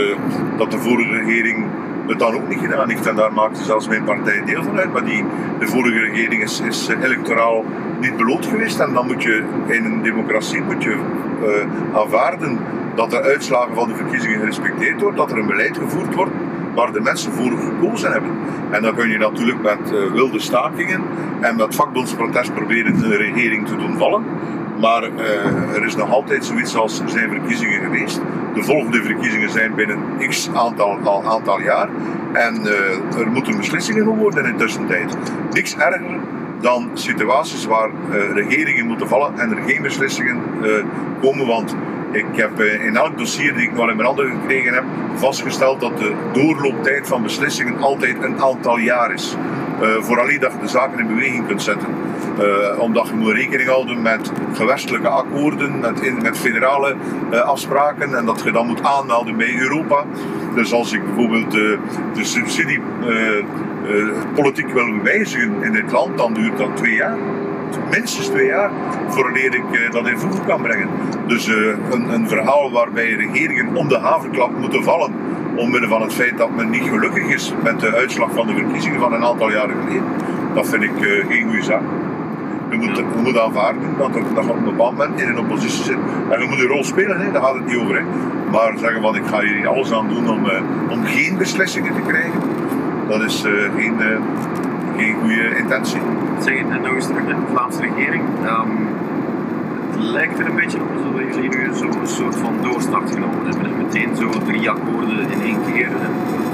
[0.57, 1.65] dat de vorige regering
[2.07, 3.07] het dan ook niet gedaan heeft.
[3.07, 4.93] En daar maakte zelfs mijn partij deel van uit.
[4.93, 5.25] Maar die,
[5.59, 7.65] de vorige regering is, is electoraal
[8.01, 8.81] niet beloond geweest.
[8.81, 10.97] En dan moet je in een democratie moet je,
[11.43, 12.59] eh, aanvaarden
[12.95, 15.17] dat de uitslagen van de verkiezingen gerespecteerd wordt.
[15.17, 16.33] Dat er een beleid gevoerd wordt
[16.75, 18.31] waar de mensen voor gekozen hebben.
[18.71, 21.03] En dan kun je natuurlijk met eh, wilde stakingen
[21.41, 24.25] en met vakbondsprotest proberen de regering te doen vallen.
[24.81, 28.21] Maar eh, er is nog altijd zoiets als er zijn verkiezingen geweest.
[28.55, 31.89] De volgende verkiezingen zijn binnen x aantal, al aantal jaar.
[32.33, 35.17] En eh, er moeten beslissingen genomen worden in tussentijd.
[35.53, 36.19] Niks erger
[36.61, 40.41] dan situaties waar eh, regeringen moeten vallen en er geen beslissingen
[41.21, 41.47] komen.
[41.47, 41.77] Want
[42.11, 45.99] ik heb in elk dossier die ik nog in mijn handen gekregen heb vastgesteld dat
[45.99, 49.37] de doorlooptijd van beslissingen altijd een aantal jaar is.
[49.83, 51.89] Uh, vooraleer dat je de zaken in beweging kunt zetten.
[52.41, 56.95] Uh, omdat je moet rekening houden met gewestelijke akkoorden, met, met federale
[57.33, 60.05] uh, afspraken en dat je dan moet aanmelden bij Europa.
[60.55, 61.79] Dus als ik bijvoorbeeld de
[62.15, 67.17] subsidiepolitiek wil wijzigen in dit land, dan duurt dat twee jaar
[67.91, 68.71] minstens twee jaar
[69.09, 70.89] voordat ik dat in voegen kan brengen.
[71.27, 75.13] Dus een, een, verhaal waarbij regeringen om de haverklap moeten vallen.
[75.57, 79.01] Omwille van het feit dat men niet gelukkig is met de uitslag van de verkiezingen
[79.01, 80.05] van een aantal jaren geleden.
[80.55, 81.83] Dat vind ik uh, geen goede zaak.
[82.71, 85.85] Je moet, je moet aanvaarden dat, er, dat op een bepaald moment in een oppositie
[85.85, 85.97] zit.
[86.31, 87.33] En je moet een rol spelen, hè.
[87.33, 87.95] daar gaat het niet over.
[87.95, 88.03] Hè.
[88.51, 90.47] Maar zeggen van ik ga hier alles aan doen om,
[90.91, 92.41] om geen beslissingen te krijgen.
[93.09, 93.45] Dat is
[93.77, 93.95] geen,
[94.97, 96.01] geen goede intentie.
[96.41, 98.23] Zeg het nog eens terug naar de Vlaamse regering.
[98.45, 98.89] Um,
[99.93, 103.67] het lijkt er een beetje op alsof jullie nu zo'n soort van doorstart genomen hebben.
[103.67, 105.89] En meteen zo drie akkoorden in één keer.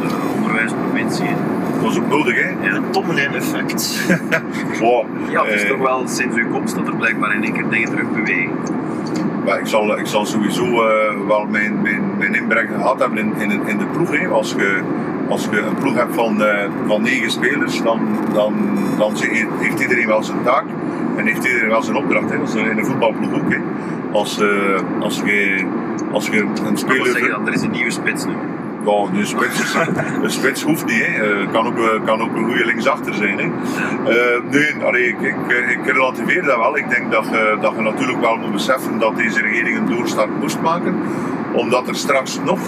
[0.03, 1.35] De onderwijsprovincie.
[1.73, 2.49] Dat was ook nodig, hè?
[2.49, 4.07] Ja, een effect.
[4.81, 5.07] wow.
[5.31, 7.69] Ja, het is eh, toch wel sinds uw komst dat er blijkbaar in één keer
[7.69, 8.51] dingen terug bewegen.
[9.45, 13.33] Maar ik zal, ik zal sowieso uh, wel mijn, mijn, mijn inbreng gehad hebben in,
[13.39, 14.11] in, in de ploeg.
[14.11, 14.27] Hè.
[14.27, 14.83] Als je
[15.29, 18.01] als je een ploeg hebt van, uh, van negen spelers, dan,
[18.33, 18.55] dan,
[18.99, 19.13] dan
[19.59, 20.65] heeft iedereen wel zijn taak
[21.19, 22.31] en heeft iedereen wel zijn opdracht.
[22.31, 22.39] Hè.
[22.39, 23.53] Dat is in een voetbalploeg ook.
[23.53, 23.59] Hè.
[24.13, 25.65] Als, uh, als, je,
[26.13, 27.07] als je een speler.
[27.07, 28.33] Ik zeggen dat er is een nieuwe spits nu.
[28.85, 29.75] Ja, de spits,
[30.23, 31.07] een spits hoeft niet.
[31.07, 31.41] Hè.
[31.41, 33.39] Uh, kan, ook, kan ook een goede linksachter zijn.
[33.39, 33.45] Hè.
[33.45, 35.37] Uh, nee, allee, ik, ik,
[35.69, 36.77] ik, relativeer dat wel.
[36.77, 40.41] Ik denk dat je, dat je natuurlijk wel moet beseffen dat deze regering een doorstart
[40.41, 40.95] moest maken.
[41.53, 42.59] Omdat er straks nog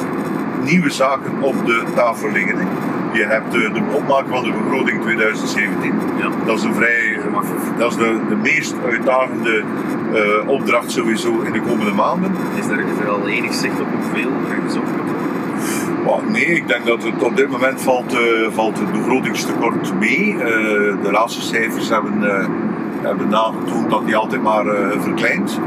[0.64, 2.58] nieuwe zaken op de tafel liggen.
[2.58, 2.64] Hè.
[3.12, 5.92] Je hebt de, de opmaak van de begroting 2017.
[6.18, 6.29] Ja.
[6.46, 7.18] Dat is een vrij,
[7.79, 9.62] dat is de, de meest uitdagende
[10.12, 12.33] uh, opdracht sowieso in de komende maanden.
[12.59, 15.11] Is er, er al enig zicht op hoeveel er gezocht wordt?
[16.05, 18.20] Oh, nee, ik denk dat het op dit moment valt, uh,
[18.51, 20.35] valt het begrotingstekort mee.
[20.35, 20.42] Uh,
[21.03, 22.23] de laatste cijfers hebben,
[23.03, 24.64] hebben nagetoond dat die altijd maar
[24.99, 25.61] verkleint.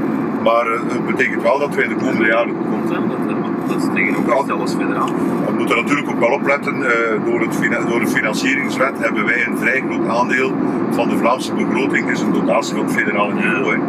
[0.43, 2.55] Maar het betekent wel dat we in de komende jaren.
[2.69, 3.07] Komt, hè?
[3.07, 5.09] Dat, dat is tegenovergesteld als federaal.
[5.45, 6.73] We moeten natuurlijk ook wel opletten.
[7.25, 10.51] door, het, door de financieringswet hebben wij een vrij groot aandeel
[10.91, 12.11] van de Vlaamse begroting.
[12.11, 13.79] is een dotatie op federale niveau.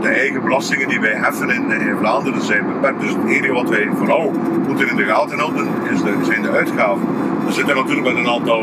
[0.00, 3.00] de eigen belastingen die wij heffen in, in Vlaanderen zijn beperkt.
[3.00, 4.32] Dus het enige wat wij vooral
[4.66, 7.06] moeten in de gaten houden is de, zijn de uitgaven.
[7.46, 8.62] We zitten natuurlijk met een aantal,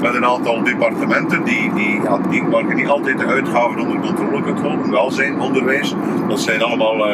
[0.00, 4.42] met een aantal departementen die, die, die, waar je niet altijd de uitgaven onder controle
[4.42, 4.90] kunt houden.
[4.90, 5.94] Welzijn, onderwijs,
[6.28, 7.06] dat zijn allemaal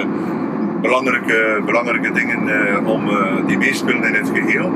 [0.82, 3.10] belangrijke, belangrijke dingen uh, om,
[3.46, 4.72] die meespelen in het geheel.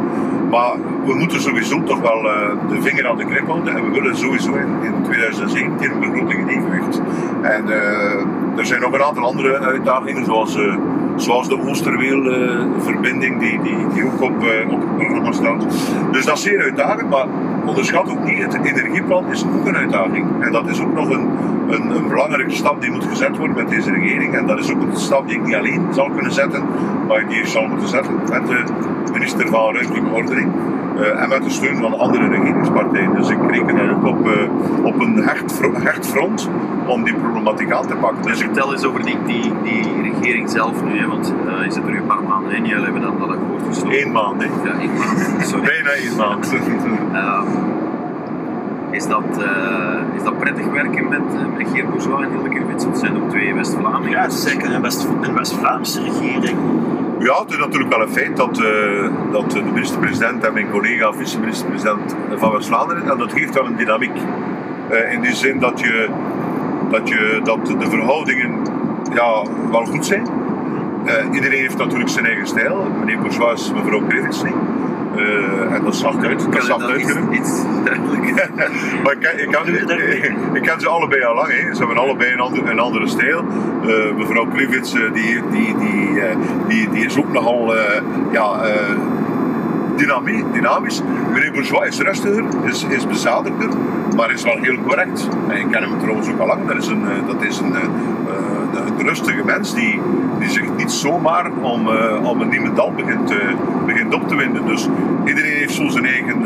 [0.50, 0.72] Maar
[1.06, 2.22] we moeten sowieso toch wel
[2.68, 6.40] de vinger aan de krip houden en we willen sowieso in, in 2017 een begroting
[6.40, 7.00] in evenwicht.
[7.42, 7.64] En
[8.56, 10.76] er zijn nog een aantal andere uitdagingen, zoals, eh,
[11.16, 15.66] zoals de Oosterweel-verbinding, die, die, die ook op, eh, op het programma staat.
[16.12, 17.26] Dus dat is zeer uitdagend, maar
[17.66, 20.26] onderschat ook niet, het energieplan is ook een uitdaging.
[20.40, 21.28] En dat is ook nog een,
[21.68, 24.34] een, een belangrijke stap die moet gezet worden met deze regering.
[24.34, 26.62] En dat is ook een stap die ik niet alleen zal kunnen zetten,
[27.08, 28.64] maar die ik zal moeten zetten met de
[29.12, 30.52] minister van Ruimtelijke Ordening.
[31.00, 33.14] eh, en met de steun van andere regeringspartijen.
[33.14, 36.48] Dus ik reken ook op, eh, op een hecht, hecht front
[36.86, 38.22] om die problematiek aan te pakken.
[38.22, 41.84] Dus vertel eens over die, die, die regering zelf nu, hè, want eh je zit
[41.84, 43.98] er nu een paar maanden in, jullie hebben dan dat akkoord gesloten.
[43.98, 44.48] één maand, hè.
[44.68, 45.64] Ja, één maand, sorry.
[45.64, 46.54] bijna één maand.
[47.16, 47.42] Eh,
[48.90, 52.64] is, dat, eh, is dat prettig werken met, eh, met Geert Bourgeois en Hilde?
[52.66, 54.10] Want het zijn ook twee West-Vlamingen.
[54.10, 56.58] Ja, het is zeker een West- een West-Vlaamse regering.
[57.18, 61.12] Ja, het is natuurlijk wel een feit dat, eh, dat de minister-president en mijn collega
[61.12, 64.16] vice-minister-president van West-Vlaanderen, en dat geeft wel een dynamiek.
[64.88, 66.08] Eh, in die zin dat, je,
[66.90, 68.50] dat, je, dat de verhoudingen
[69.14, 70.26] ja, wel goed zijn.
[71.04, 72.86] Eh, iedereen heeft natuurlijk zijn eigen stijl.
[72.98, 74.54] Meneer Bourgeois is mevrouw Krivits niet.
[75.16, 76.38] Eh, en dat zacht uit.
[76.38, 78.50] Dat Kan zacht dat iets, iets duidelijker?
[79.02, 81.48] Maar ik ken, ik, ken, ik ken ze allebei al lang.
[81.48, 81.74] Hè.
[81.74, 83.44] Ze hebben allebei een, ander, een andere stijl.
[83.82, 86.22] Eh, mevrouw Krivits eh, die, die, die,
[86.68, 87.74] die, die is ook nogal
[88.32, 88.60] ja,
[89.96, 91.02] eh, dynami- dynamisch.
[91.32, 93.68] Meneer Bourgeois is rustiger, is, is bezadigder,
[94.16, 95.28] maar is wel heel correct.
[95.48, 96.66] En ik ken hem trouwens ook al lang.
[96.66, 100.00] Dat is een, eh, dat is een, eh, eh, een rustige mens die,
[100.38, 101.88] die zich niet zomaar om,
[102.22, 103.34] om een niemendal begint,
[103.86, 104.66] begint op te winden.
[104.66, 104.88] Dus
[105.24, 106.42] iedereen heeft zo zijn eigen,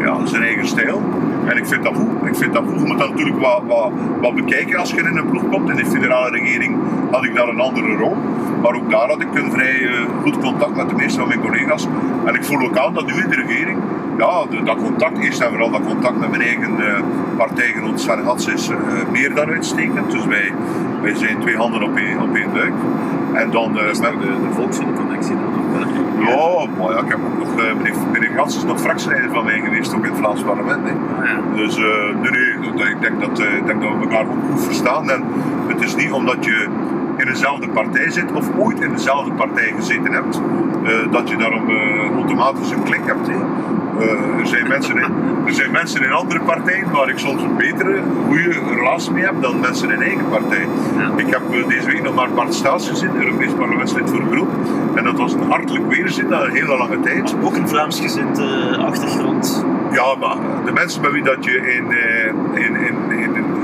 [0.00, 1.02] ja, zijn eigen stijl.
[1.44, 2.28] En ik vind dat goed.
[2.28, 2.80] Ik vind dat goed.
[2.80, 5.70] Je moet dat natuurlijk wat, wat, wat bekijken als je in een ploeg komt.
[5.70, 6.76] In de federale regering
[7.10, 8.16] had ik daar een andere rol.
[8.62, 9.88] Maar ook daar had ik een vrij
[10.22, 11.88] goed contact met de meeste van mijn collega's.
[12.24, 13.78] En ik voel ook dat nu in de regering,
[14.18, 17.00] ja, de- dat contact, eerst en vooral dat contact met mijn eigen eh,
[17.36, 18.76] partijgenoot Sven Hats is eh,
[19.10, 20.10] meer dan uitstekend.
[20.10, 20.52] Dus wij,
[21.02, 22.72] wij zijn twee handen op één, op één buik.
[23.32, 25.86] En dan Dat is met, de, de volksconnectie dan ook wel.
[26.26, 29.60] ja, maar ja, ik heb ook nog, meneer, meneer Gans is nog fractieleider van mij
[29.64, 30.80] geweest, ook in het Vlaams parlement.
[30.88, 30.92] Hè.
[30.92, 31.56] Ah, ja.
[31.56, 35.10] Dus nee, nee, dat- ik denk dat, ik denk dat we elkaar ook goed verstaan.
[35.10, 35.22] En
[35.66, 36.68] het is niet omdat je
[37.22, 40.40] in dezelfde partij zit of ooit in dezelfde partij gezeten hebt,
[40.84, 43.28] eh, dat je daarom eh, automatisch een klik hebt.
[43.28, 45.12] Eh, er, zijn mensen in,
[45.46, 49.34] er zijn mensen in andere partijen waar ik soms een betere, goede relatie mee heb
[49.40, 50.66] dan mensen in eigen partij.
[50.98, 51.10] Ja.
[51.16, 54.48] Ik heb deze week nog maar Bart Staes gezien, Europees parlementslid voor de groep.
[54.94, 57.34] En dat was een hartelijk weerzien na een hele lange tijd.
[57.42, 59.64] Ook een Vlaamsgezinde achtergrond.
[59.90, 61.86] Ja, maar de mensen met wie dat je in,
[62.62, 62.94] in, in,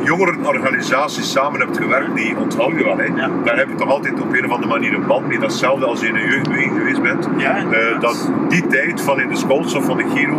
[0.08, 2.96] in een jongerenorganisatie samen hebt gewerkt, die onthoud je wel.
[2.96, 3.04] Hè.
[3.04, 3.30] Ja.
[3.44, 5.38] Daar heb je toch altijd op een of andere manier een band mee.
[5.38, 7.28] Dat is hetzelfde als je in een jeugdbeweging geweest bent.
[7.36, 10.36] Ja, Eh, dat die tijd van in de Scouts of van de Giro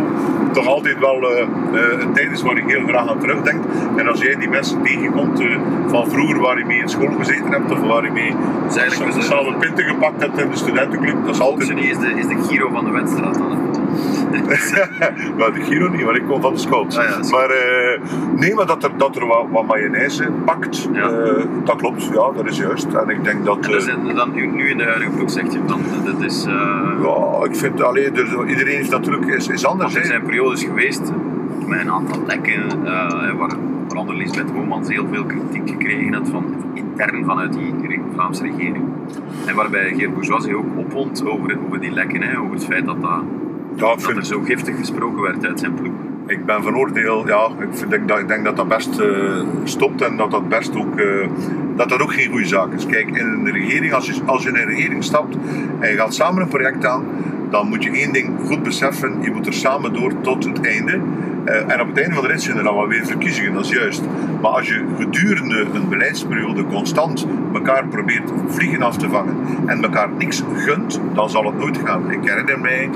[0.52, 3.64] toch altijd wel eh, eh, een tijd is waar ik heel graag aan terugdenk.
[3.96, 5.42] En als jij die mensen tegenkomt
[5.86, 8.34] van vroeger waar je mee in school gezeten hebt of waar je mee
[9.18, 12.70] samen pinten gepakt hebt in de studentenclub, dat is altijd is de, is de Giro
[12.72, 13.69] van de wedstrijd dan.
[15.38, 16.68] Maar de Giro niet, want ik kom van de.
[16.70, 18.00] Ah ja, maar eh,
[18.36, 21.08] nee, maar dat er, dat er wat, wat mayonaise pakt, Ja.
[21.10, 22.04] eh, dat klopt.
[22.04, 22.86] Ja, dat is juist.
[22.94, 23.58] En ik denk dat...
[23.66, 26.44] En eh, dat dan nu, nu in de huidige ploeg zegt je dan, dat is...
[26.44, 26.52] eh,
[27.02, 29.94] ja, ik vind alleen, er, iedereen is natuurlijk is, is anders.
[29.94, 31.12] Er zijn periodes geweest
[31.66, 33.50] met een aantal lekken eh, waar
[33.88, 38.84] waaronder Lisbeth Homans heel veel kritiek gekregen had van, intern vanuit die Vlaamse regering.
[39.46, 42.86] En waarbij Geert Bourgeois zich ook opwond over, over die lekken, hè, over het feit
[42.86, 43.22] dat, dat,
[43.80, 45.92] Ja, ik dat er vind, zo giftig gesproken werd uit zijn ploeg.
[46.26, 50.02] ik ben van oordeel, ja, ik, vind, ik, ik denk dat dat best eh, stopt
[50.02, 51.28] en dat dat best ook, eh,
[51.76, 52.86] dat dat ook geen goede zaak is.
[52.86, 55.36] Kijk, in een regering, als je, als je in een regering stapt
[55.78, 57.04] en je gaat samen een project aan,
[57.50, 61.00] dan moet je één ding goed beseffen, je moet er samen door tot het einde.
[61.50, 63.64] Eh, en op het einde van de rit zijn er dan wel weer verkiezingen, dat
[63.64, 64.02] is juist.
[64.40, 69.36] Maar als je gedurende een beleidsperiode constant elkaar probeert vliegen af te vangen
[69.66, 72.10] en elkaar niks gunt, dan zal het nooit gaan.
[72.10, 72.90] Ik herinner mij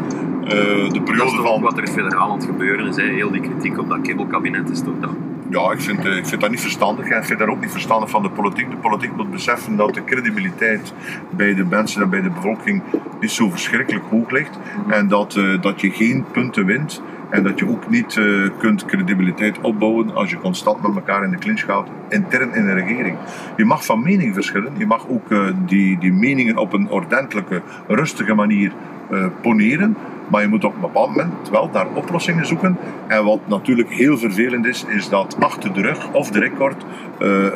[0.44, 1.60] eh, de periode van...
[1.60, 2.96] wat er federaal aan het gebeuren is.
[2.96, 3.02] Hè.
[3.02, 5.10] Heel die kritiek op dat kibbelkabinet is toch dat.
[5.48, 7.08] Ja, ik vind, eh, ik vind dat niet verstandig.
[7.08, 8.70] En ik vind dat ook niet verstandig van de politiek.
[8.70, 10.92] De politiek moet beseffen dat de credibiliteit
[11.30, 12.82] bij de mensen en bij de bevolking
[13.20, 14.58] niet zo verschrikkelijk hoog ligt.
[14.88, 17.02] En dat, dat je geen punten wint.
[17.34, 18.24] En dat je ook niet eh,
[18.58, 22.74] kunt credibiliteit opbouwen als je constant met elkaar in de clinch gaat, intern in een
[22.74, 23.16] regering.
[23.56, 24.72] Je mag van mening verschillen.
[24.76, 28.72] Je mag ook eh, die, die meningen op een ordentelijke, rustige manier
[29.10, 29.96] eh, poneren.
[30.30, 32.76] Maar je moet op een bepaald moment wel naar oplossingen zoeken.
[33.06, 36.84] En wat natuurlijk heel vervelend is, is dat achter de rug of de record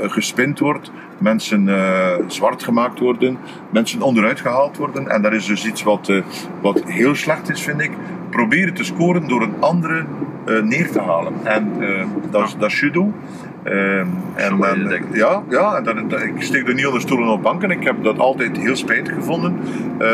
[0.03, 0.91] gespind wordt.
[1.19, 3.39] Mensen eh, zwart gemaakt worden,
[3.71, 5.09] mensen onderuit gehaald worden.
[5.09, 6.23] En dat is dus iets wat, eh,
[6.61, 7.91] wat heel slecht is, vind ik.
[8.31, 10.05] proberen te scoren door een andere
[10.49, 11.33] eh, neer te halen.
[11.43, 13.13] En eh, dat, is, dat is judo.
[13.63, 17.71] Ehm, en dan, ja, ja en ik steek er niet onder stoelen op banken.
[17.71, 19.59] Ik heb dat altijd heel spijtig gevonden.
[19.99, 20.09] Eh,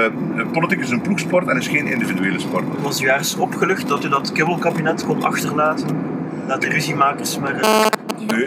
[0.52, 2.64] politiek is een ploegsport en is geen individuele sport.
[2.82, 6.13] Was u ergens opgelucht dat u dat kibbelkabinet kon achterlaten?
[6.46, 7.60] Dat de ruziemakers maar...
[7.60, 7.86] eh,
[8.18, 8.46] Nee, nee.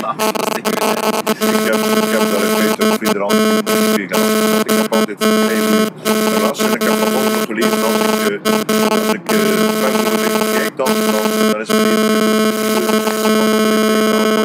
[0.00, 0.56] Fantastisch.
[0.56, 0.66] Ik
[1.64, 2.86] heb, ik heb daar in feite.
[2.86, 6.78] Ik heb altijd een goede relatie en ik
[7.46, 8.34] collega's als ik, eh,
[9.12, 9.38] ik eh,
[9.80, 10.86] politiek kijk, dan,
[11.52, 11.98] dan, is meneer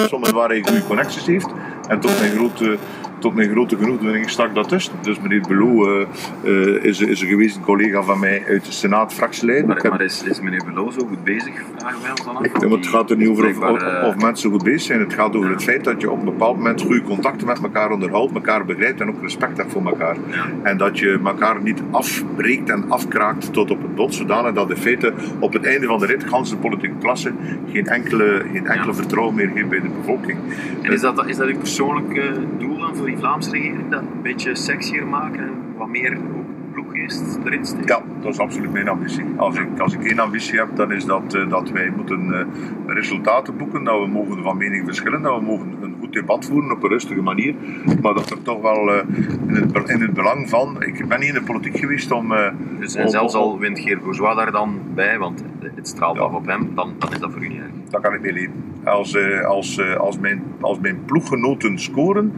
[0.01, 1.47] op sommen waar hij goede connecties heeft.
[1.87, 2.77] En tot mijn grote,
[3.25, 4.93] tot mijn grote genoegdoening stak dat tussen.
[5.01, 6.07] Dus meneer Belou eh,
[6.43, 9.89] eh, is, is een gewezen collega van mij uit de Senaat, fractieleider.
[9.89, 11.53] Maar, is, is meneer Belot zo goed bezig?
[11.77, 12.61] Vragen wij ons dan af.
[12.61, 14.99] ja, maar het gaat er niet over of, of, eh, of mensen goed bezig zijn.
[14.99, 17.91] Het gaat over het feit dat je op een bepaald moment goede contacten met elkaar
[17.91, 20.15] onderhoudt, elkaar begrijpt en ook respect hebt voor elkaar.
[20.29, 20.45] Ja.
[20.63, 24.77] En dat je elkaar niet afbreekt en afkraakt tot op het bot, zodanig dat in
[24.77, 27.31] feite op het einde van de rit, gans de politieke klasse,
[27.71, 30.37] geen enkele, geen enkele vertrouwen meer heeft bij de bevolking.
[30.81, 33.89] En is dat, is dat uw persoonlijke doel dan voor die Vlaamse regering?
[33.89, 37.87] Dat een beetje sexier maken en wat meer ook ploeggeest erin steken?
[37.87, 39.25] Ja, dat is absoluut mijn ambitie.
[39.35, 42.45] Als ik, als ik één ambitie heb, dan is dat, eh, dat wij moeten eh,
[42.93, 46.71] resultaten boeken, dat we mogen van mening verschillen, dat we mogen een goed debat voeren
[46.71, 47.55] op een rustige manier,
[48.01, 49.07] maar dat er toch wel eh,
[49.47, 50.83] in, het, in het belang van...
[50.83, 52.33] Ik ben niet in de politiek geweest om...
[52.79, 55.43] Dus, en om- zelfs al wint Geert Bourgeois daar dan bij, want
[55.75, 56.21] het straalt Ja.
[56.23, 57.69] af op hem, dan, dan is dat voor u niet erg.
[57.89, 58.53] daar kan ik mee leven.
[58.83, 62.33] Als, als, als, mijn, als mijn ploeggenoten scoren,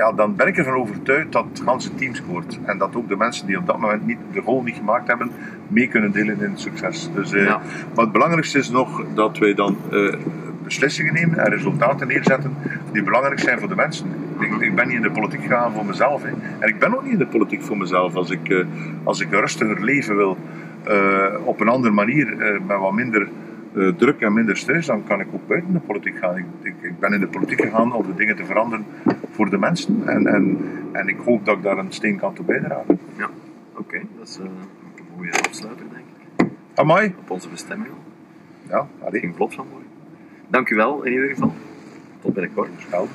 [0.00, 2.58] ja, dan ben ik ervan overtuigd dat het ganse team scoort.
[2.64, 5.30] En dat ook de mensen die op dat moment niet, de goal niet gemaakt hebben,
[5.68, 7.10] mee kunnen delen in het succes.
[7.14, 7.60] Dus, eh, Ja.
[7.94, 10.14] Maar het belangrijkste is nog dat wij dan eh,
[10.64, 12.54] beslissingen nemen en resultaten neerzetten
[12.92, 14.06] die belangrijk zijn voor de mensen.
[14.38, 16.22] Ik, ik ben niet in de politiek gegaan voor mezelf.
[16.22, 16.30] Hè.
[16.58, 18.14] En ik ben ook niet in de politiek voor mezelf.
[18.14, 18.64] Als ik, eh,
[19.04, 20.36] als ik een rustiger leven wil,
[21.44, 22.36] op een andere manier,
[22.66, 23.28] met wat minder
[23.74, 26.36] eh, druk en minder stress, dan kan ik ook buiten de politiek gaan.
[26.36, 28.86] Ik, ik, ik ben in de politiek gegaan om de dingen te veranderen
[29.30, 30.08] voor de mensen.
[30.08, 30.58] En, en,
[30.92, 32.98] en ik hoop dat ik daar een steen kan toe bijdragen.
[33.16, 33.30] Ja,
[33.76, 36.04] oké, dat is eh, een mooie afsluiter, denk
[36.36, 36.46] ik.
[36.74, 37.14] Amai.
[37.20, 37.90] Op onze bestemming.
[38.68, 39.20] Ja, allee.
[39.20, 39.88] ging vlot van morgen.
[40.48, 41.54] Dank u wel in ieder geval.
[42.20, 42.90] Tot binnenkort.
[42.90, 43.08] Wel.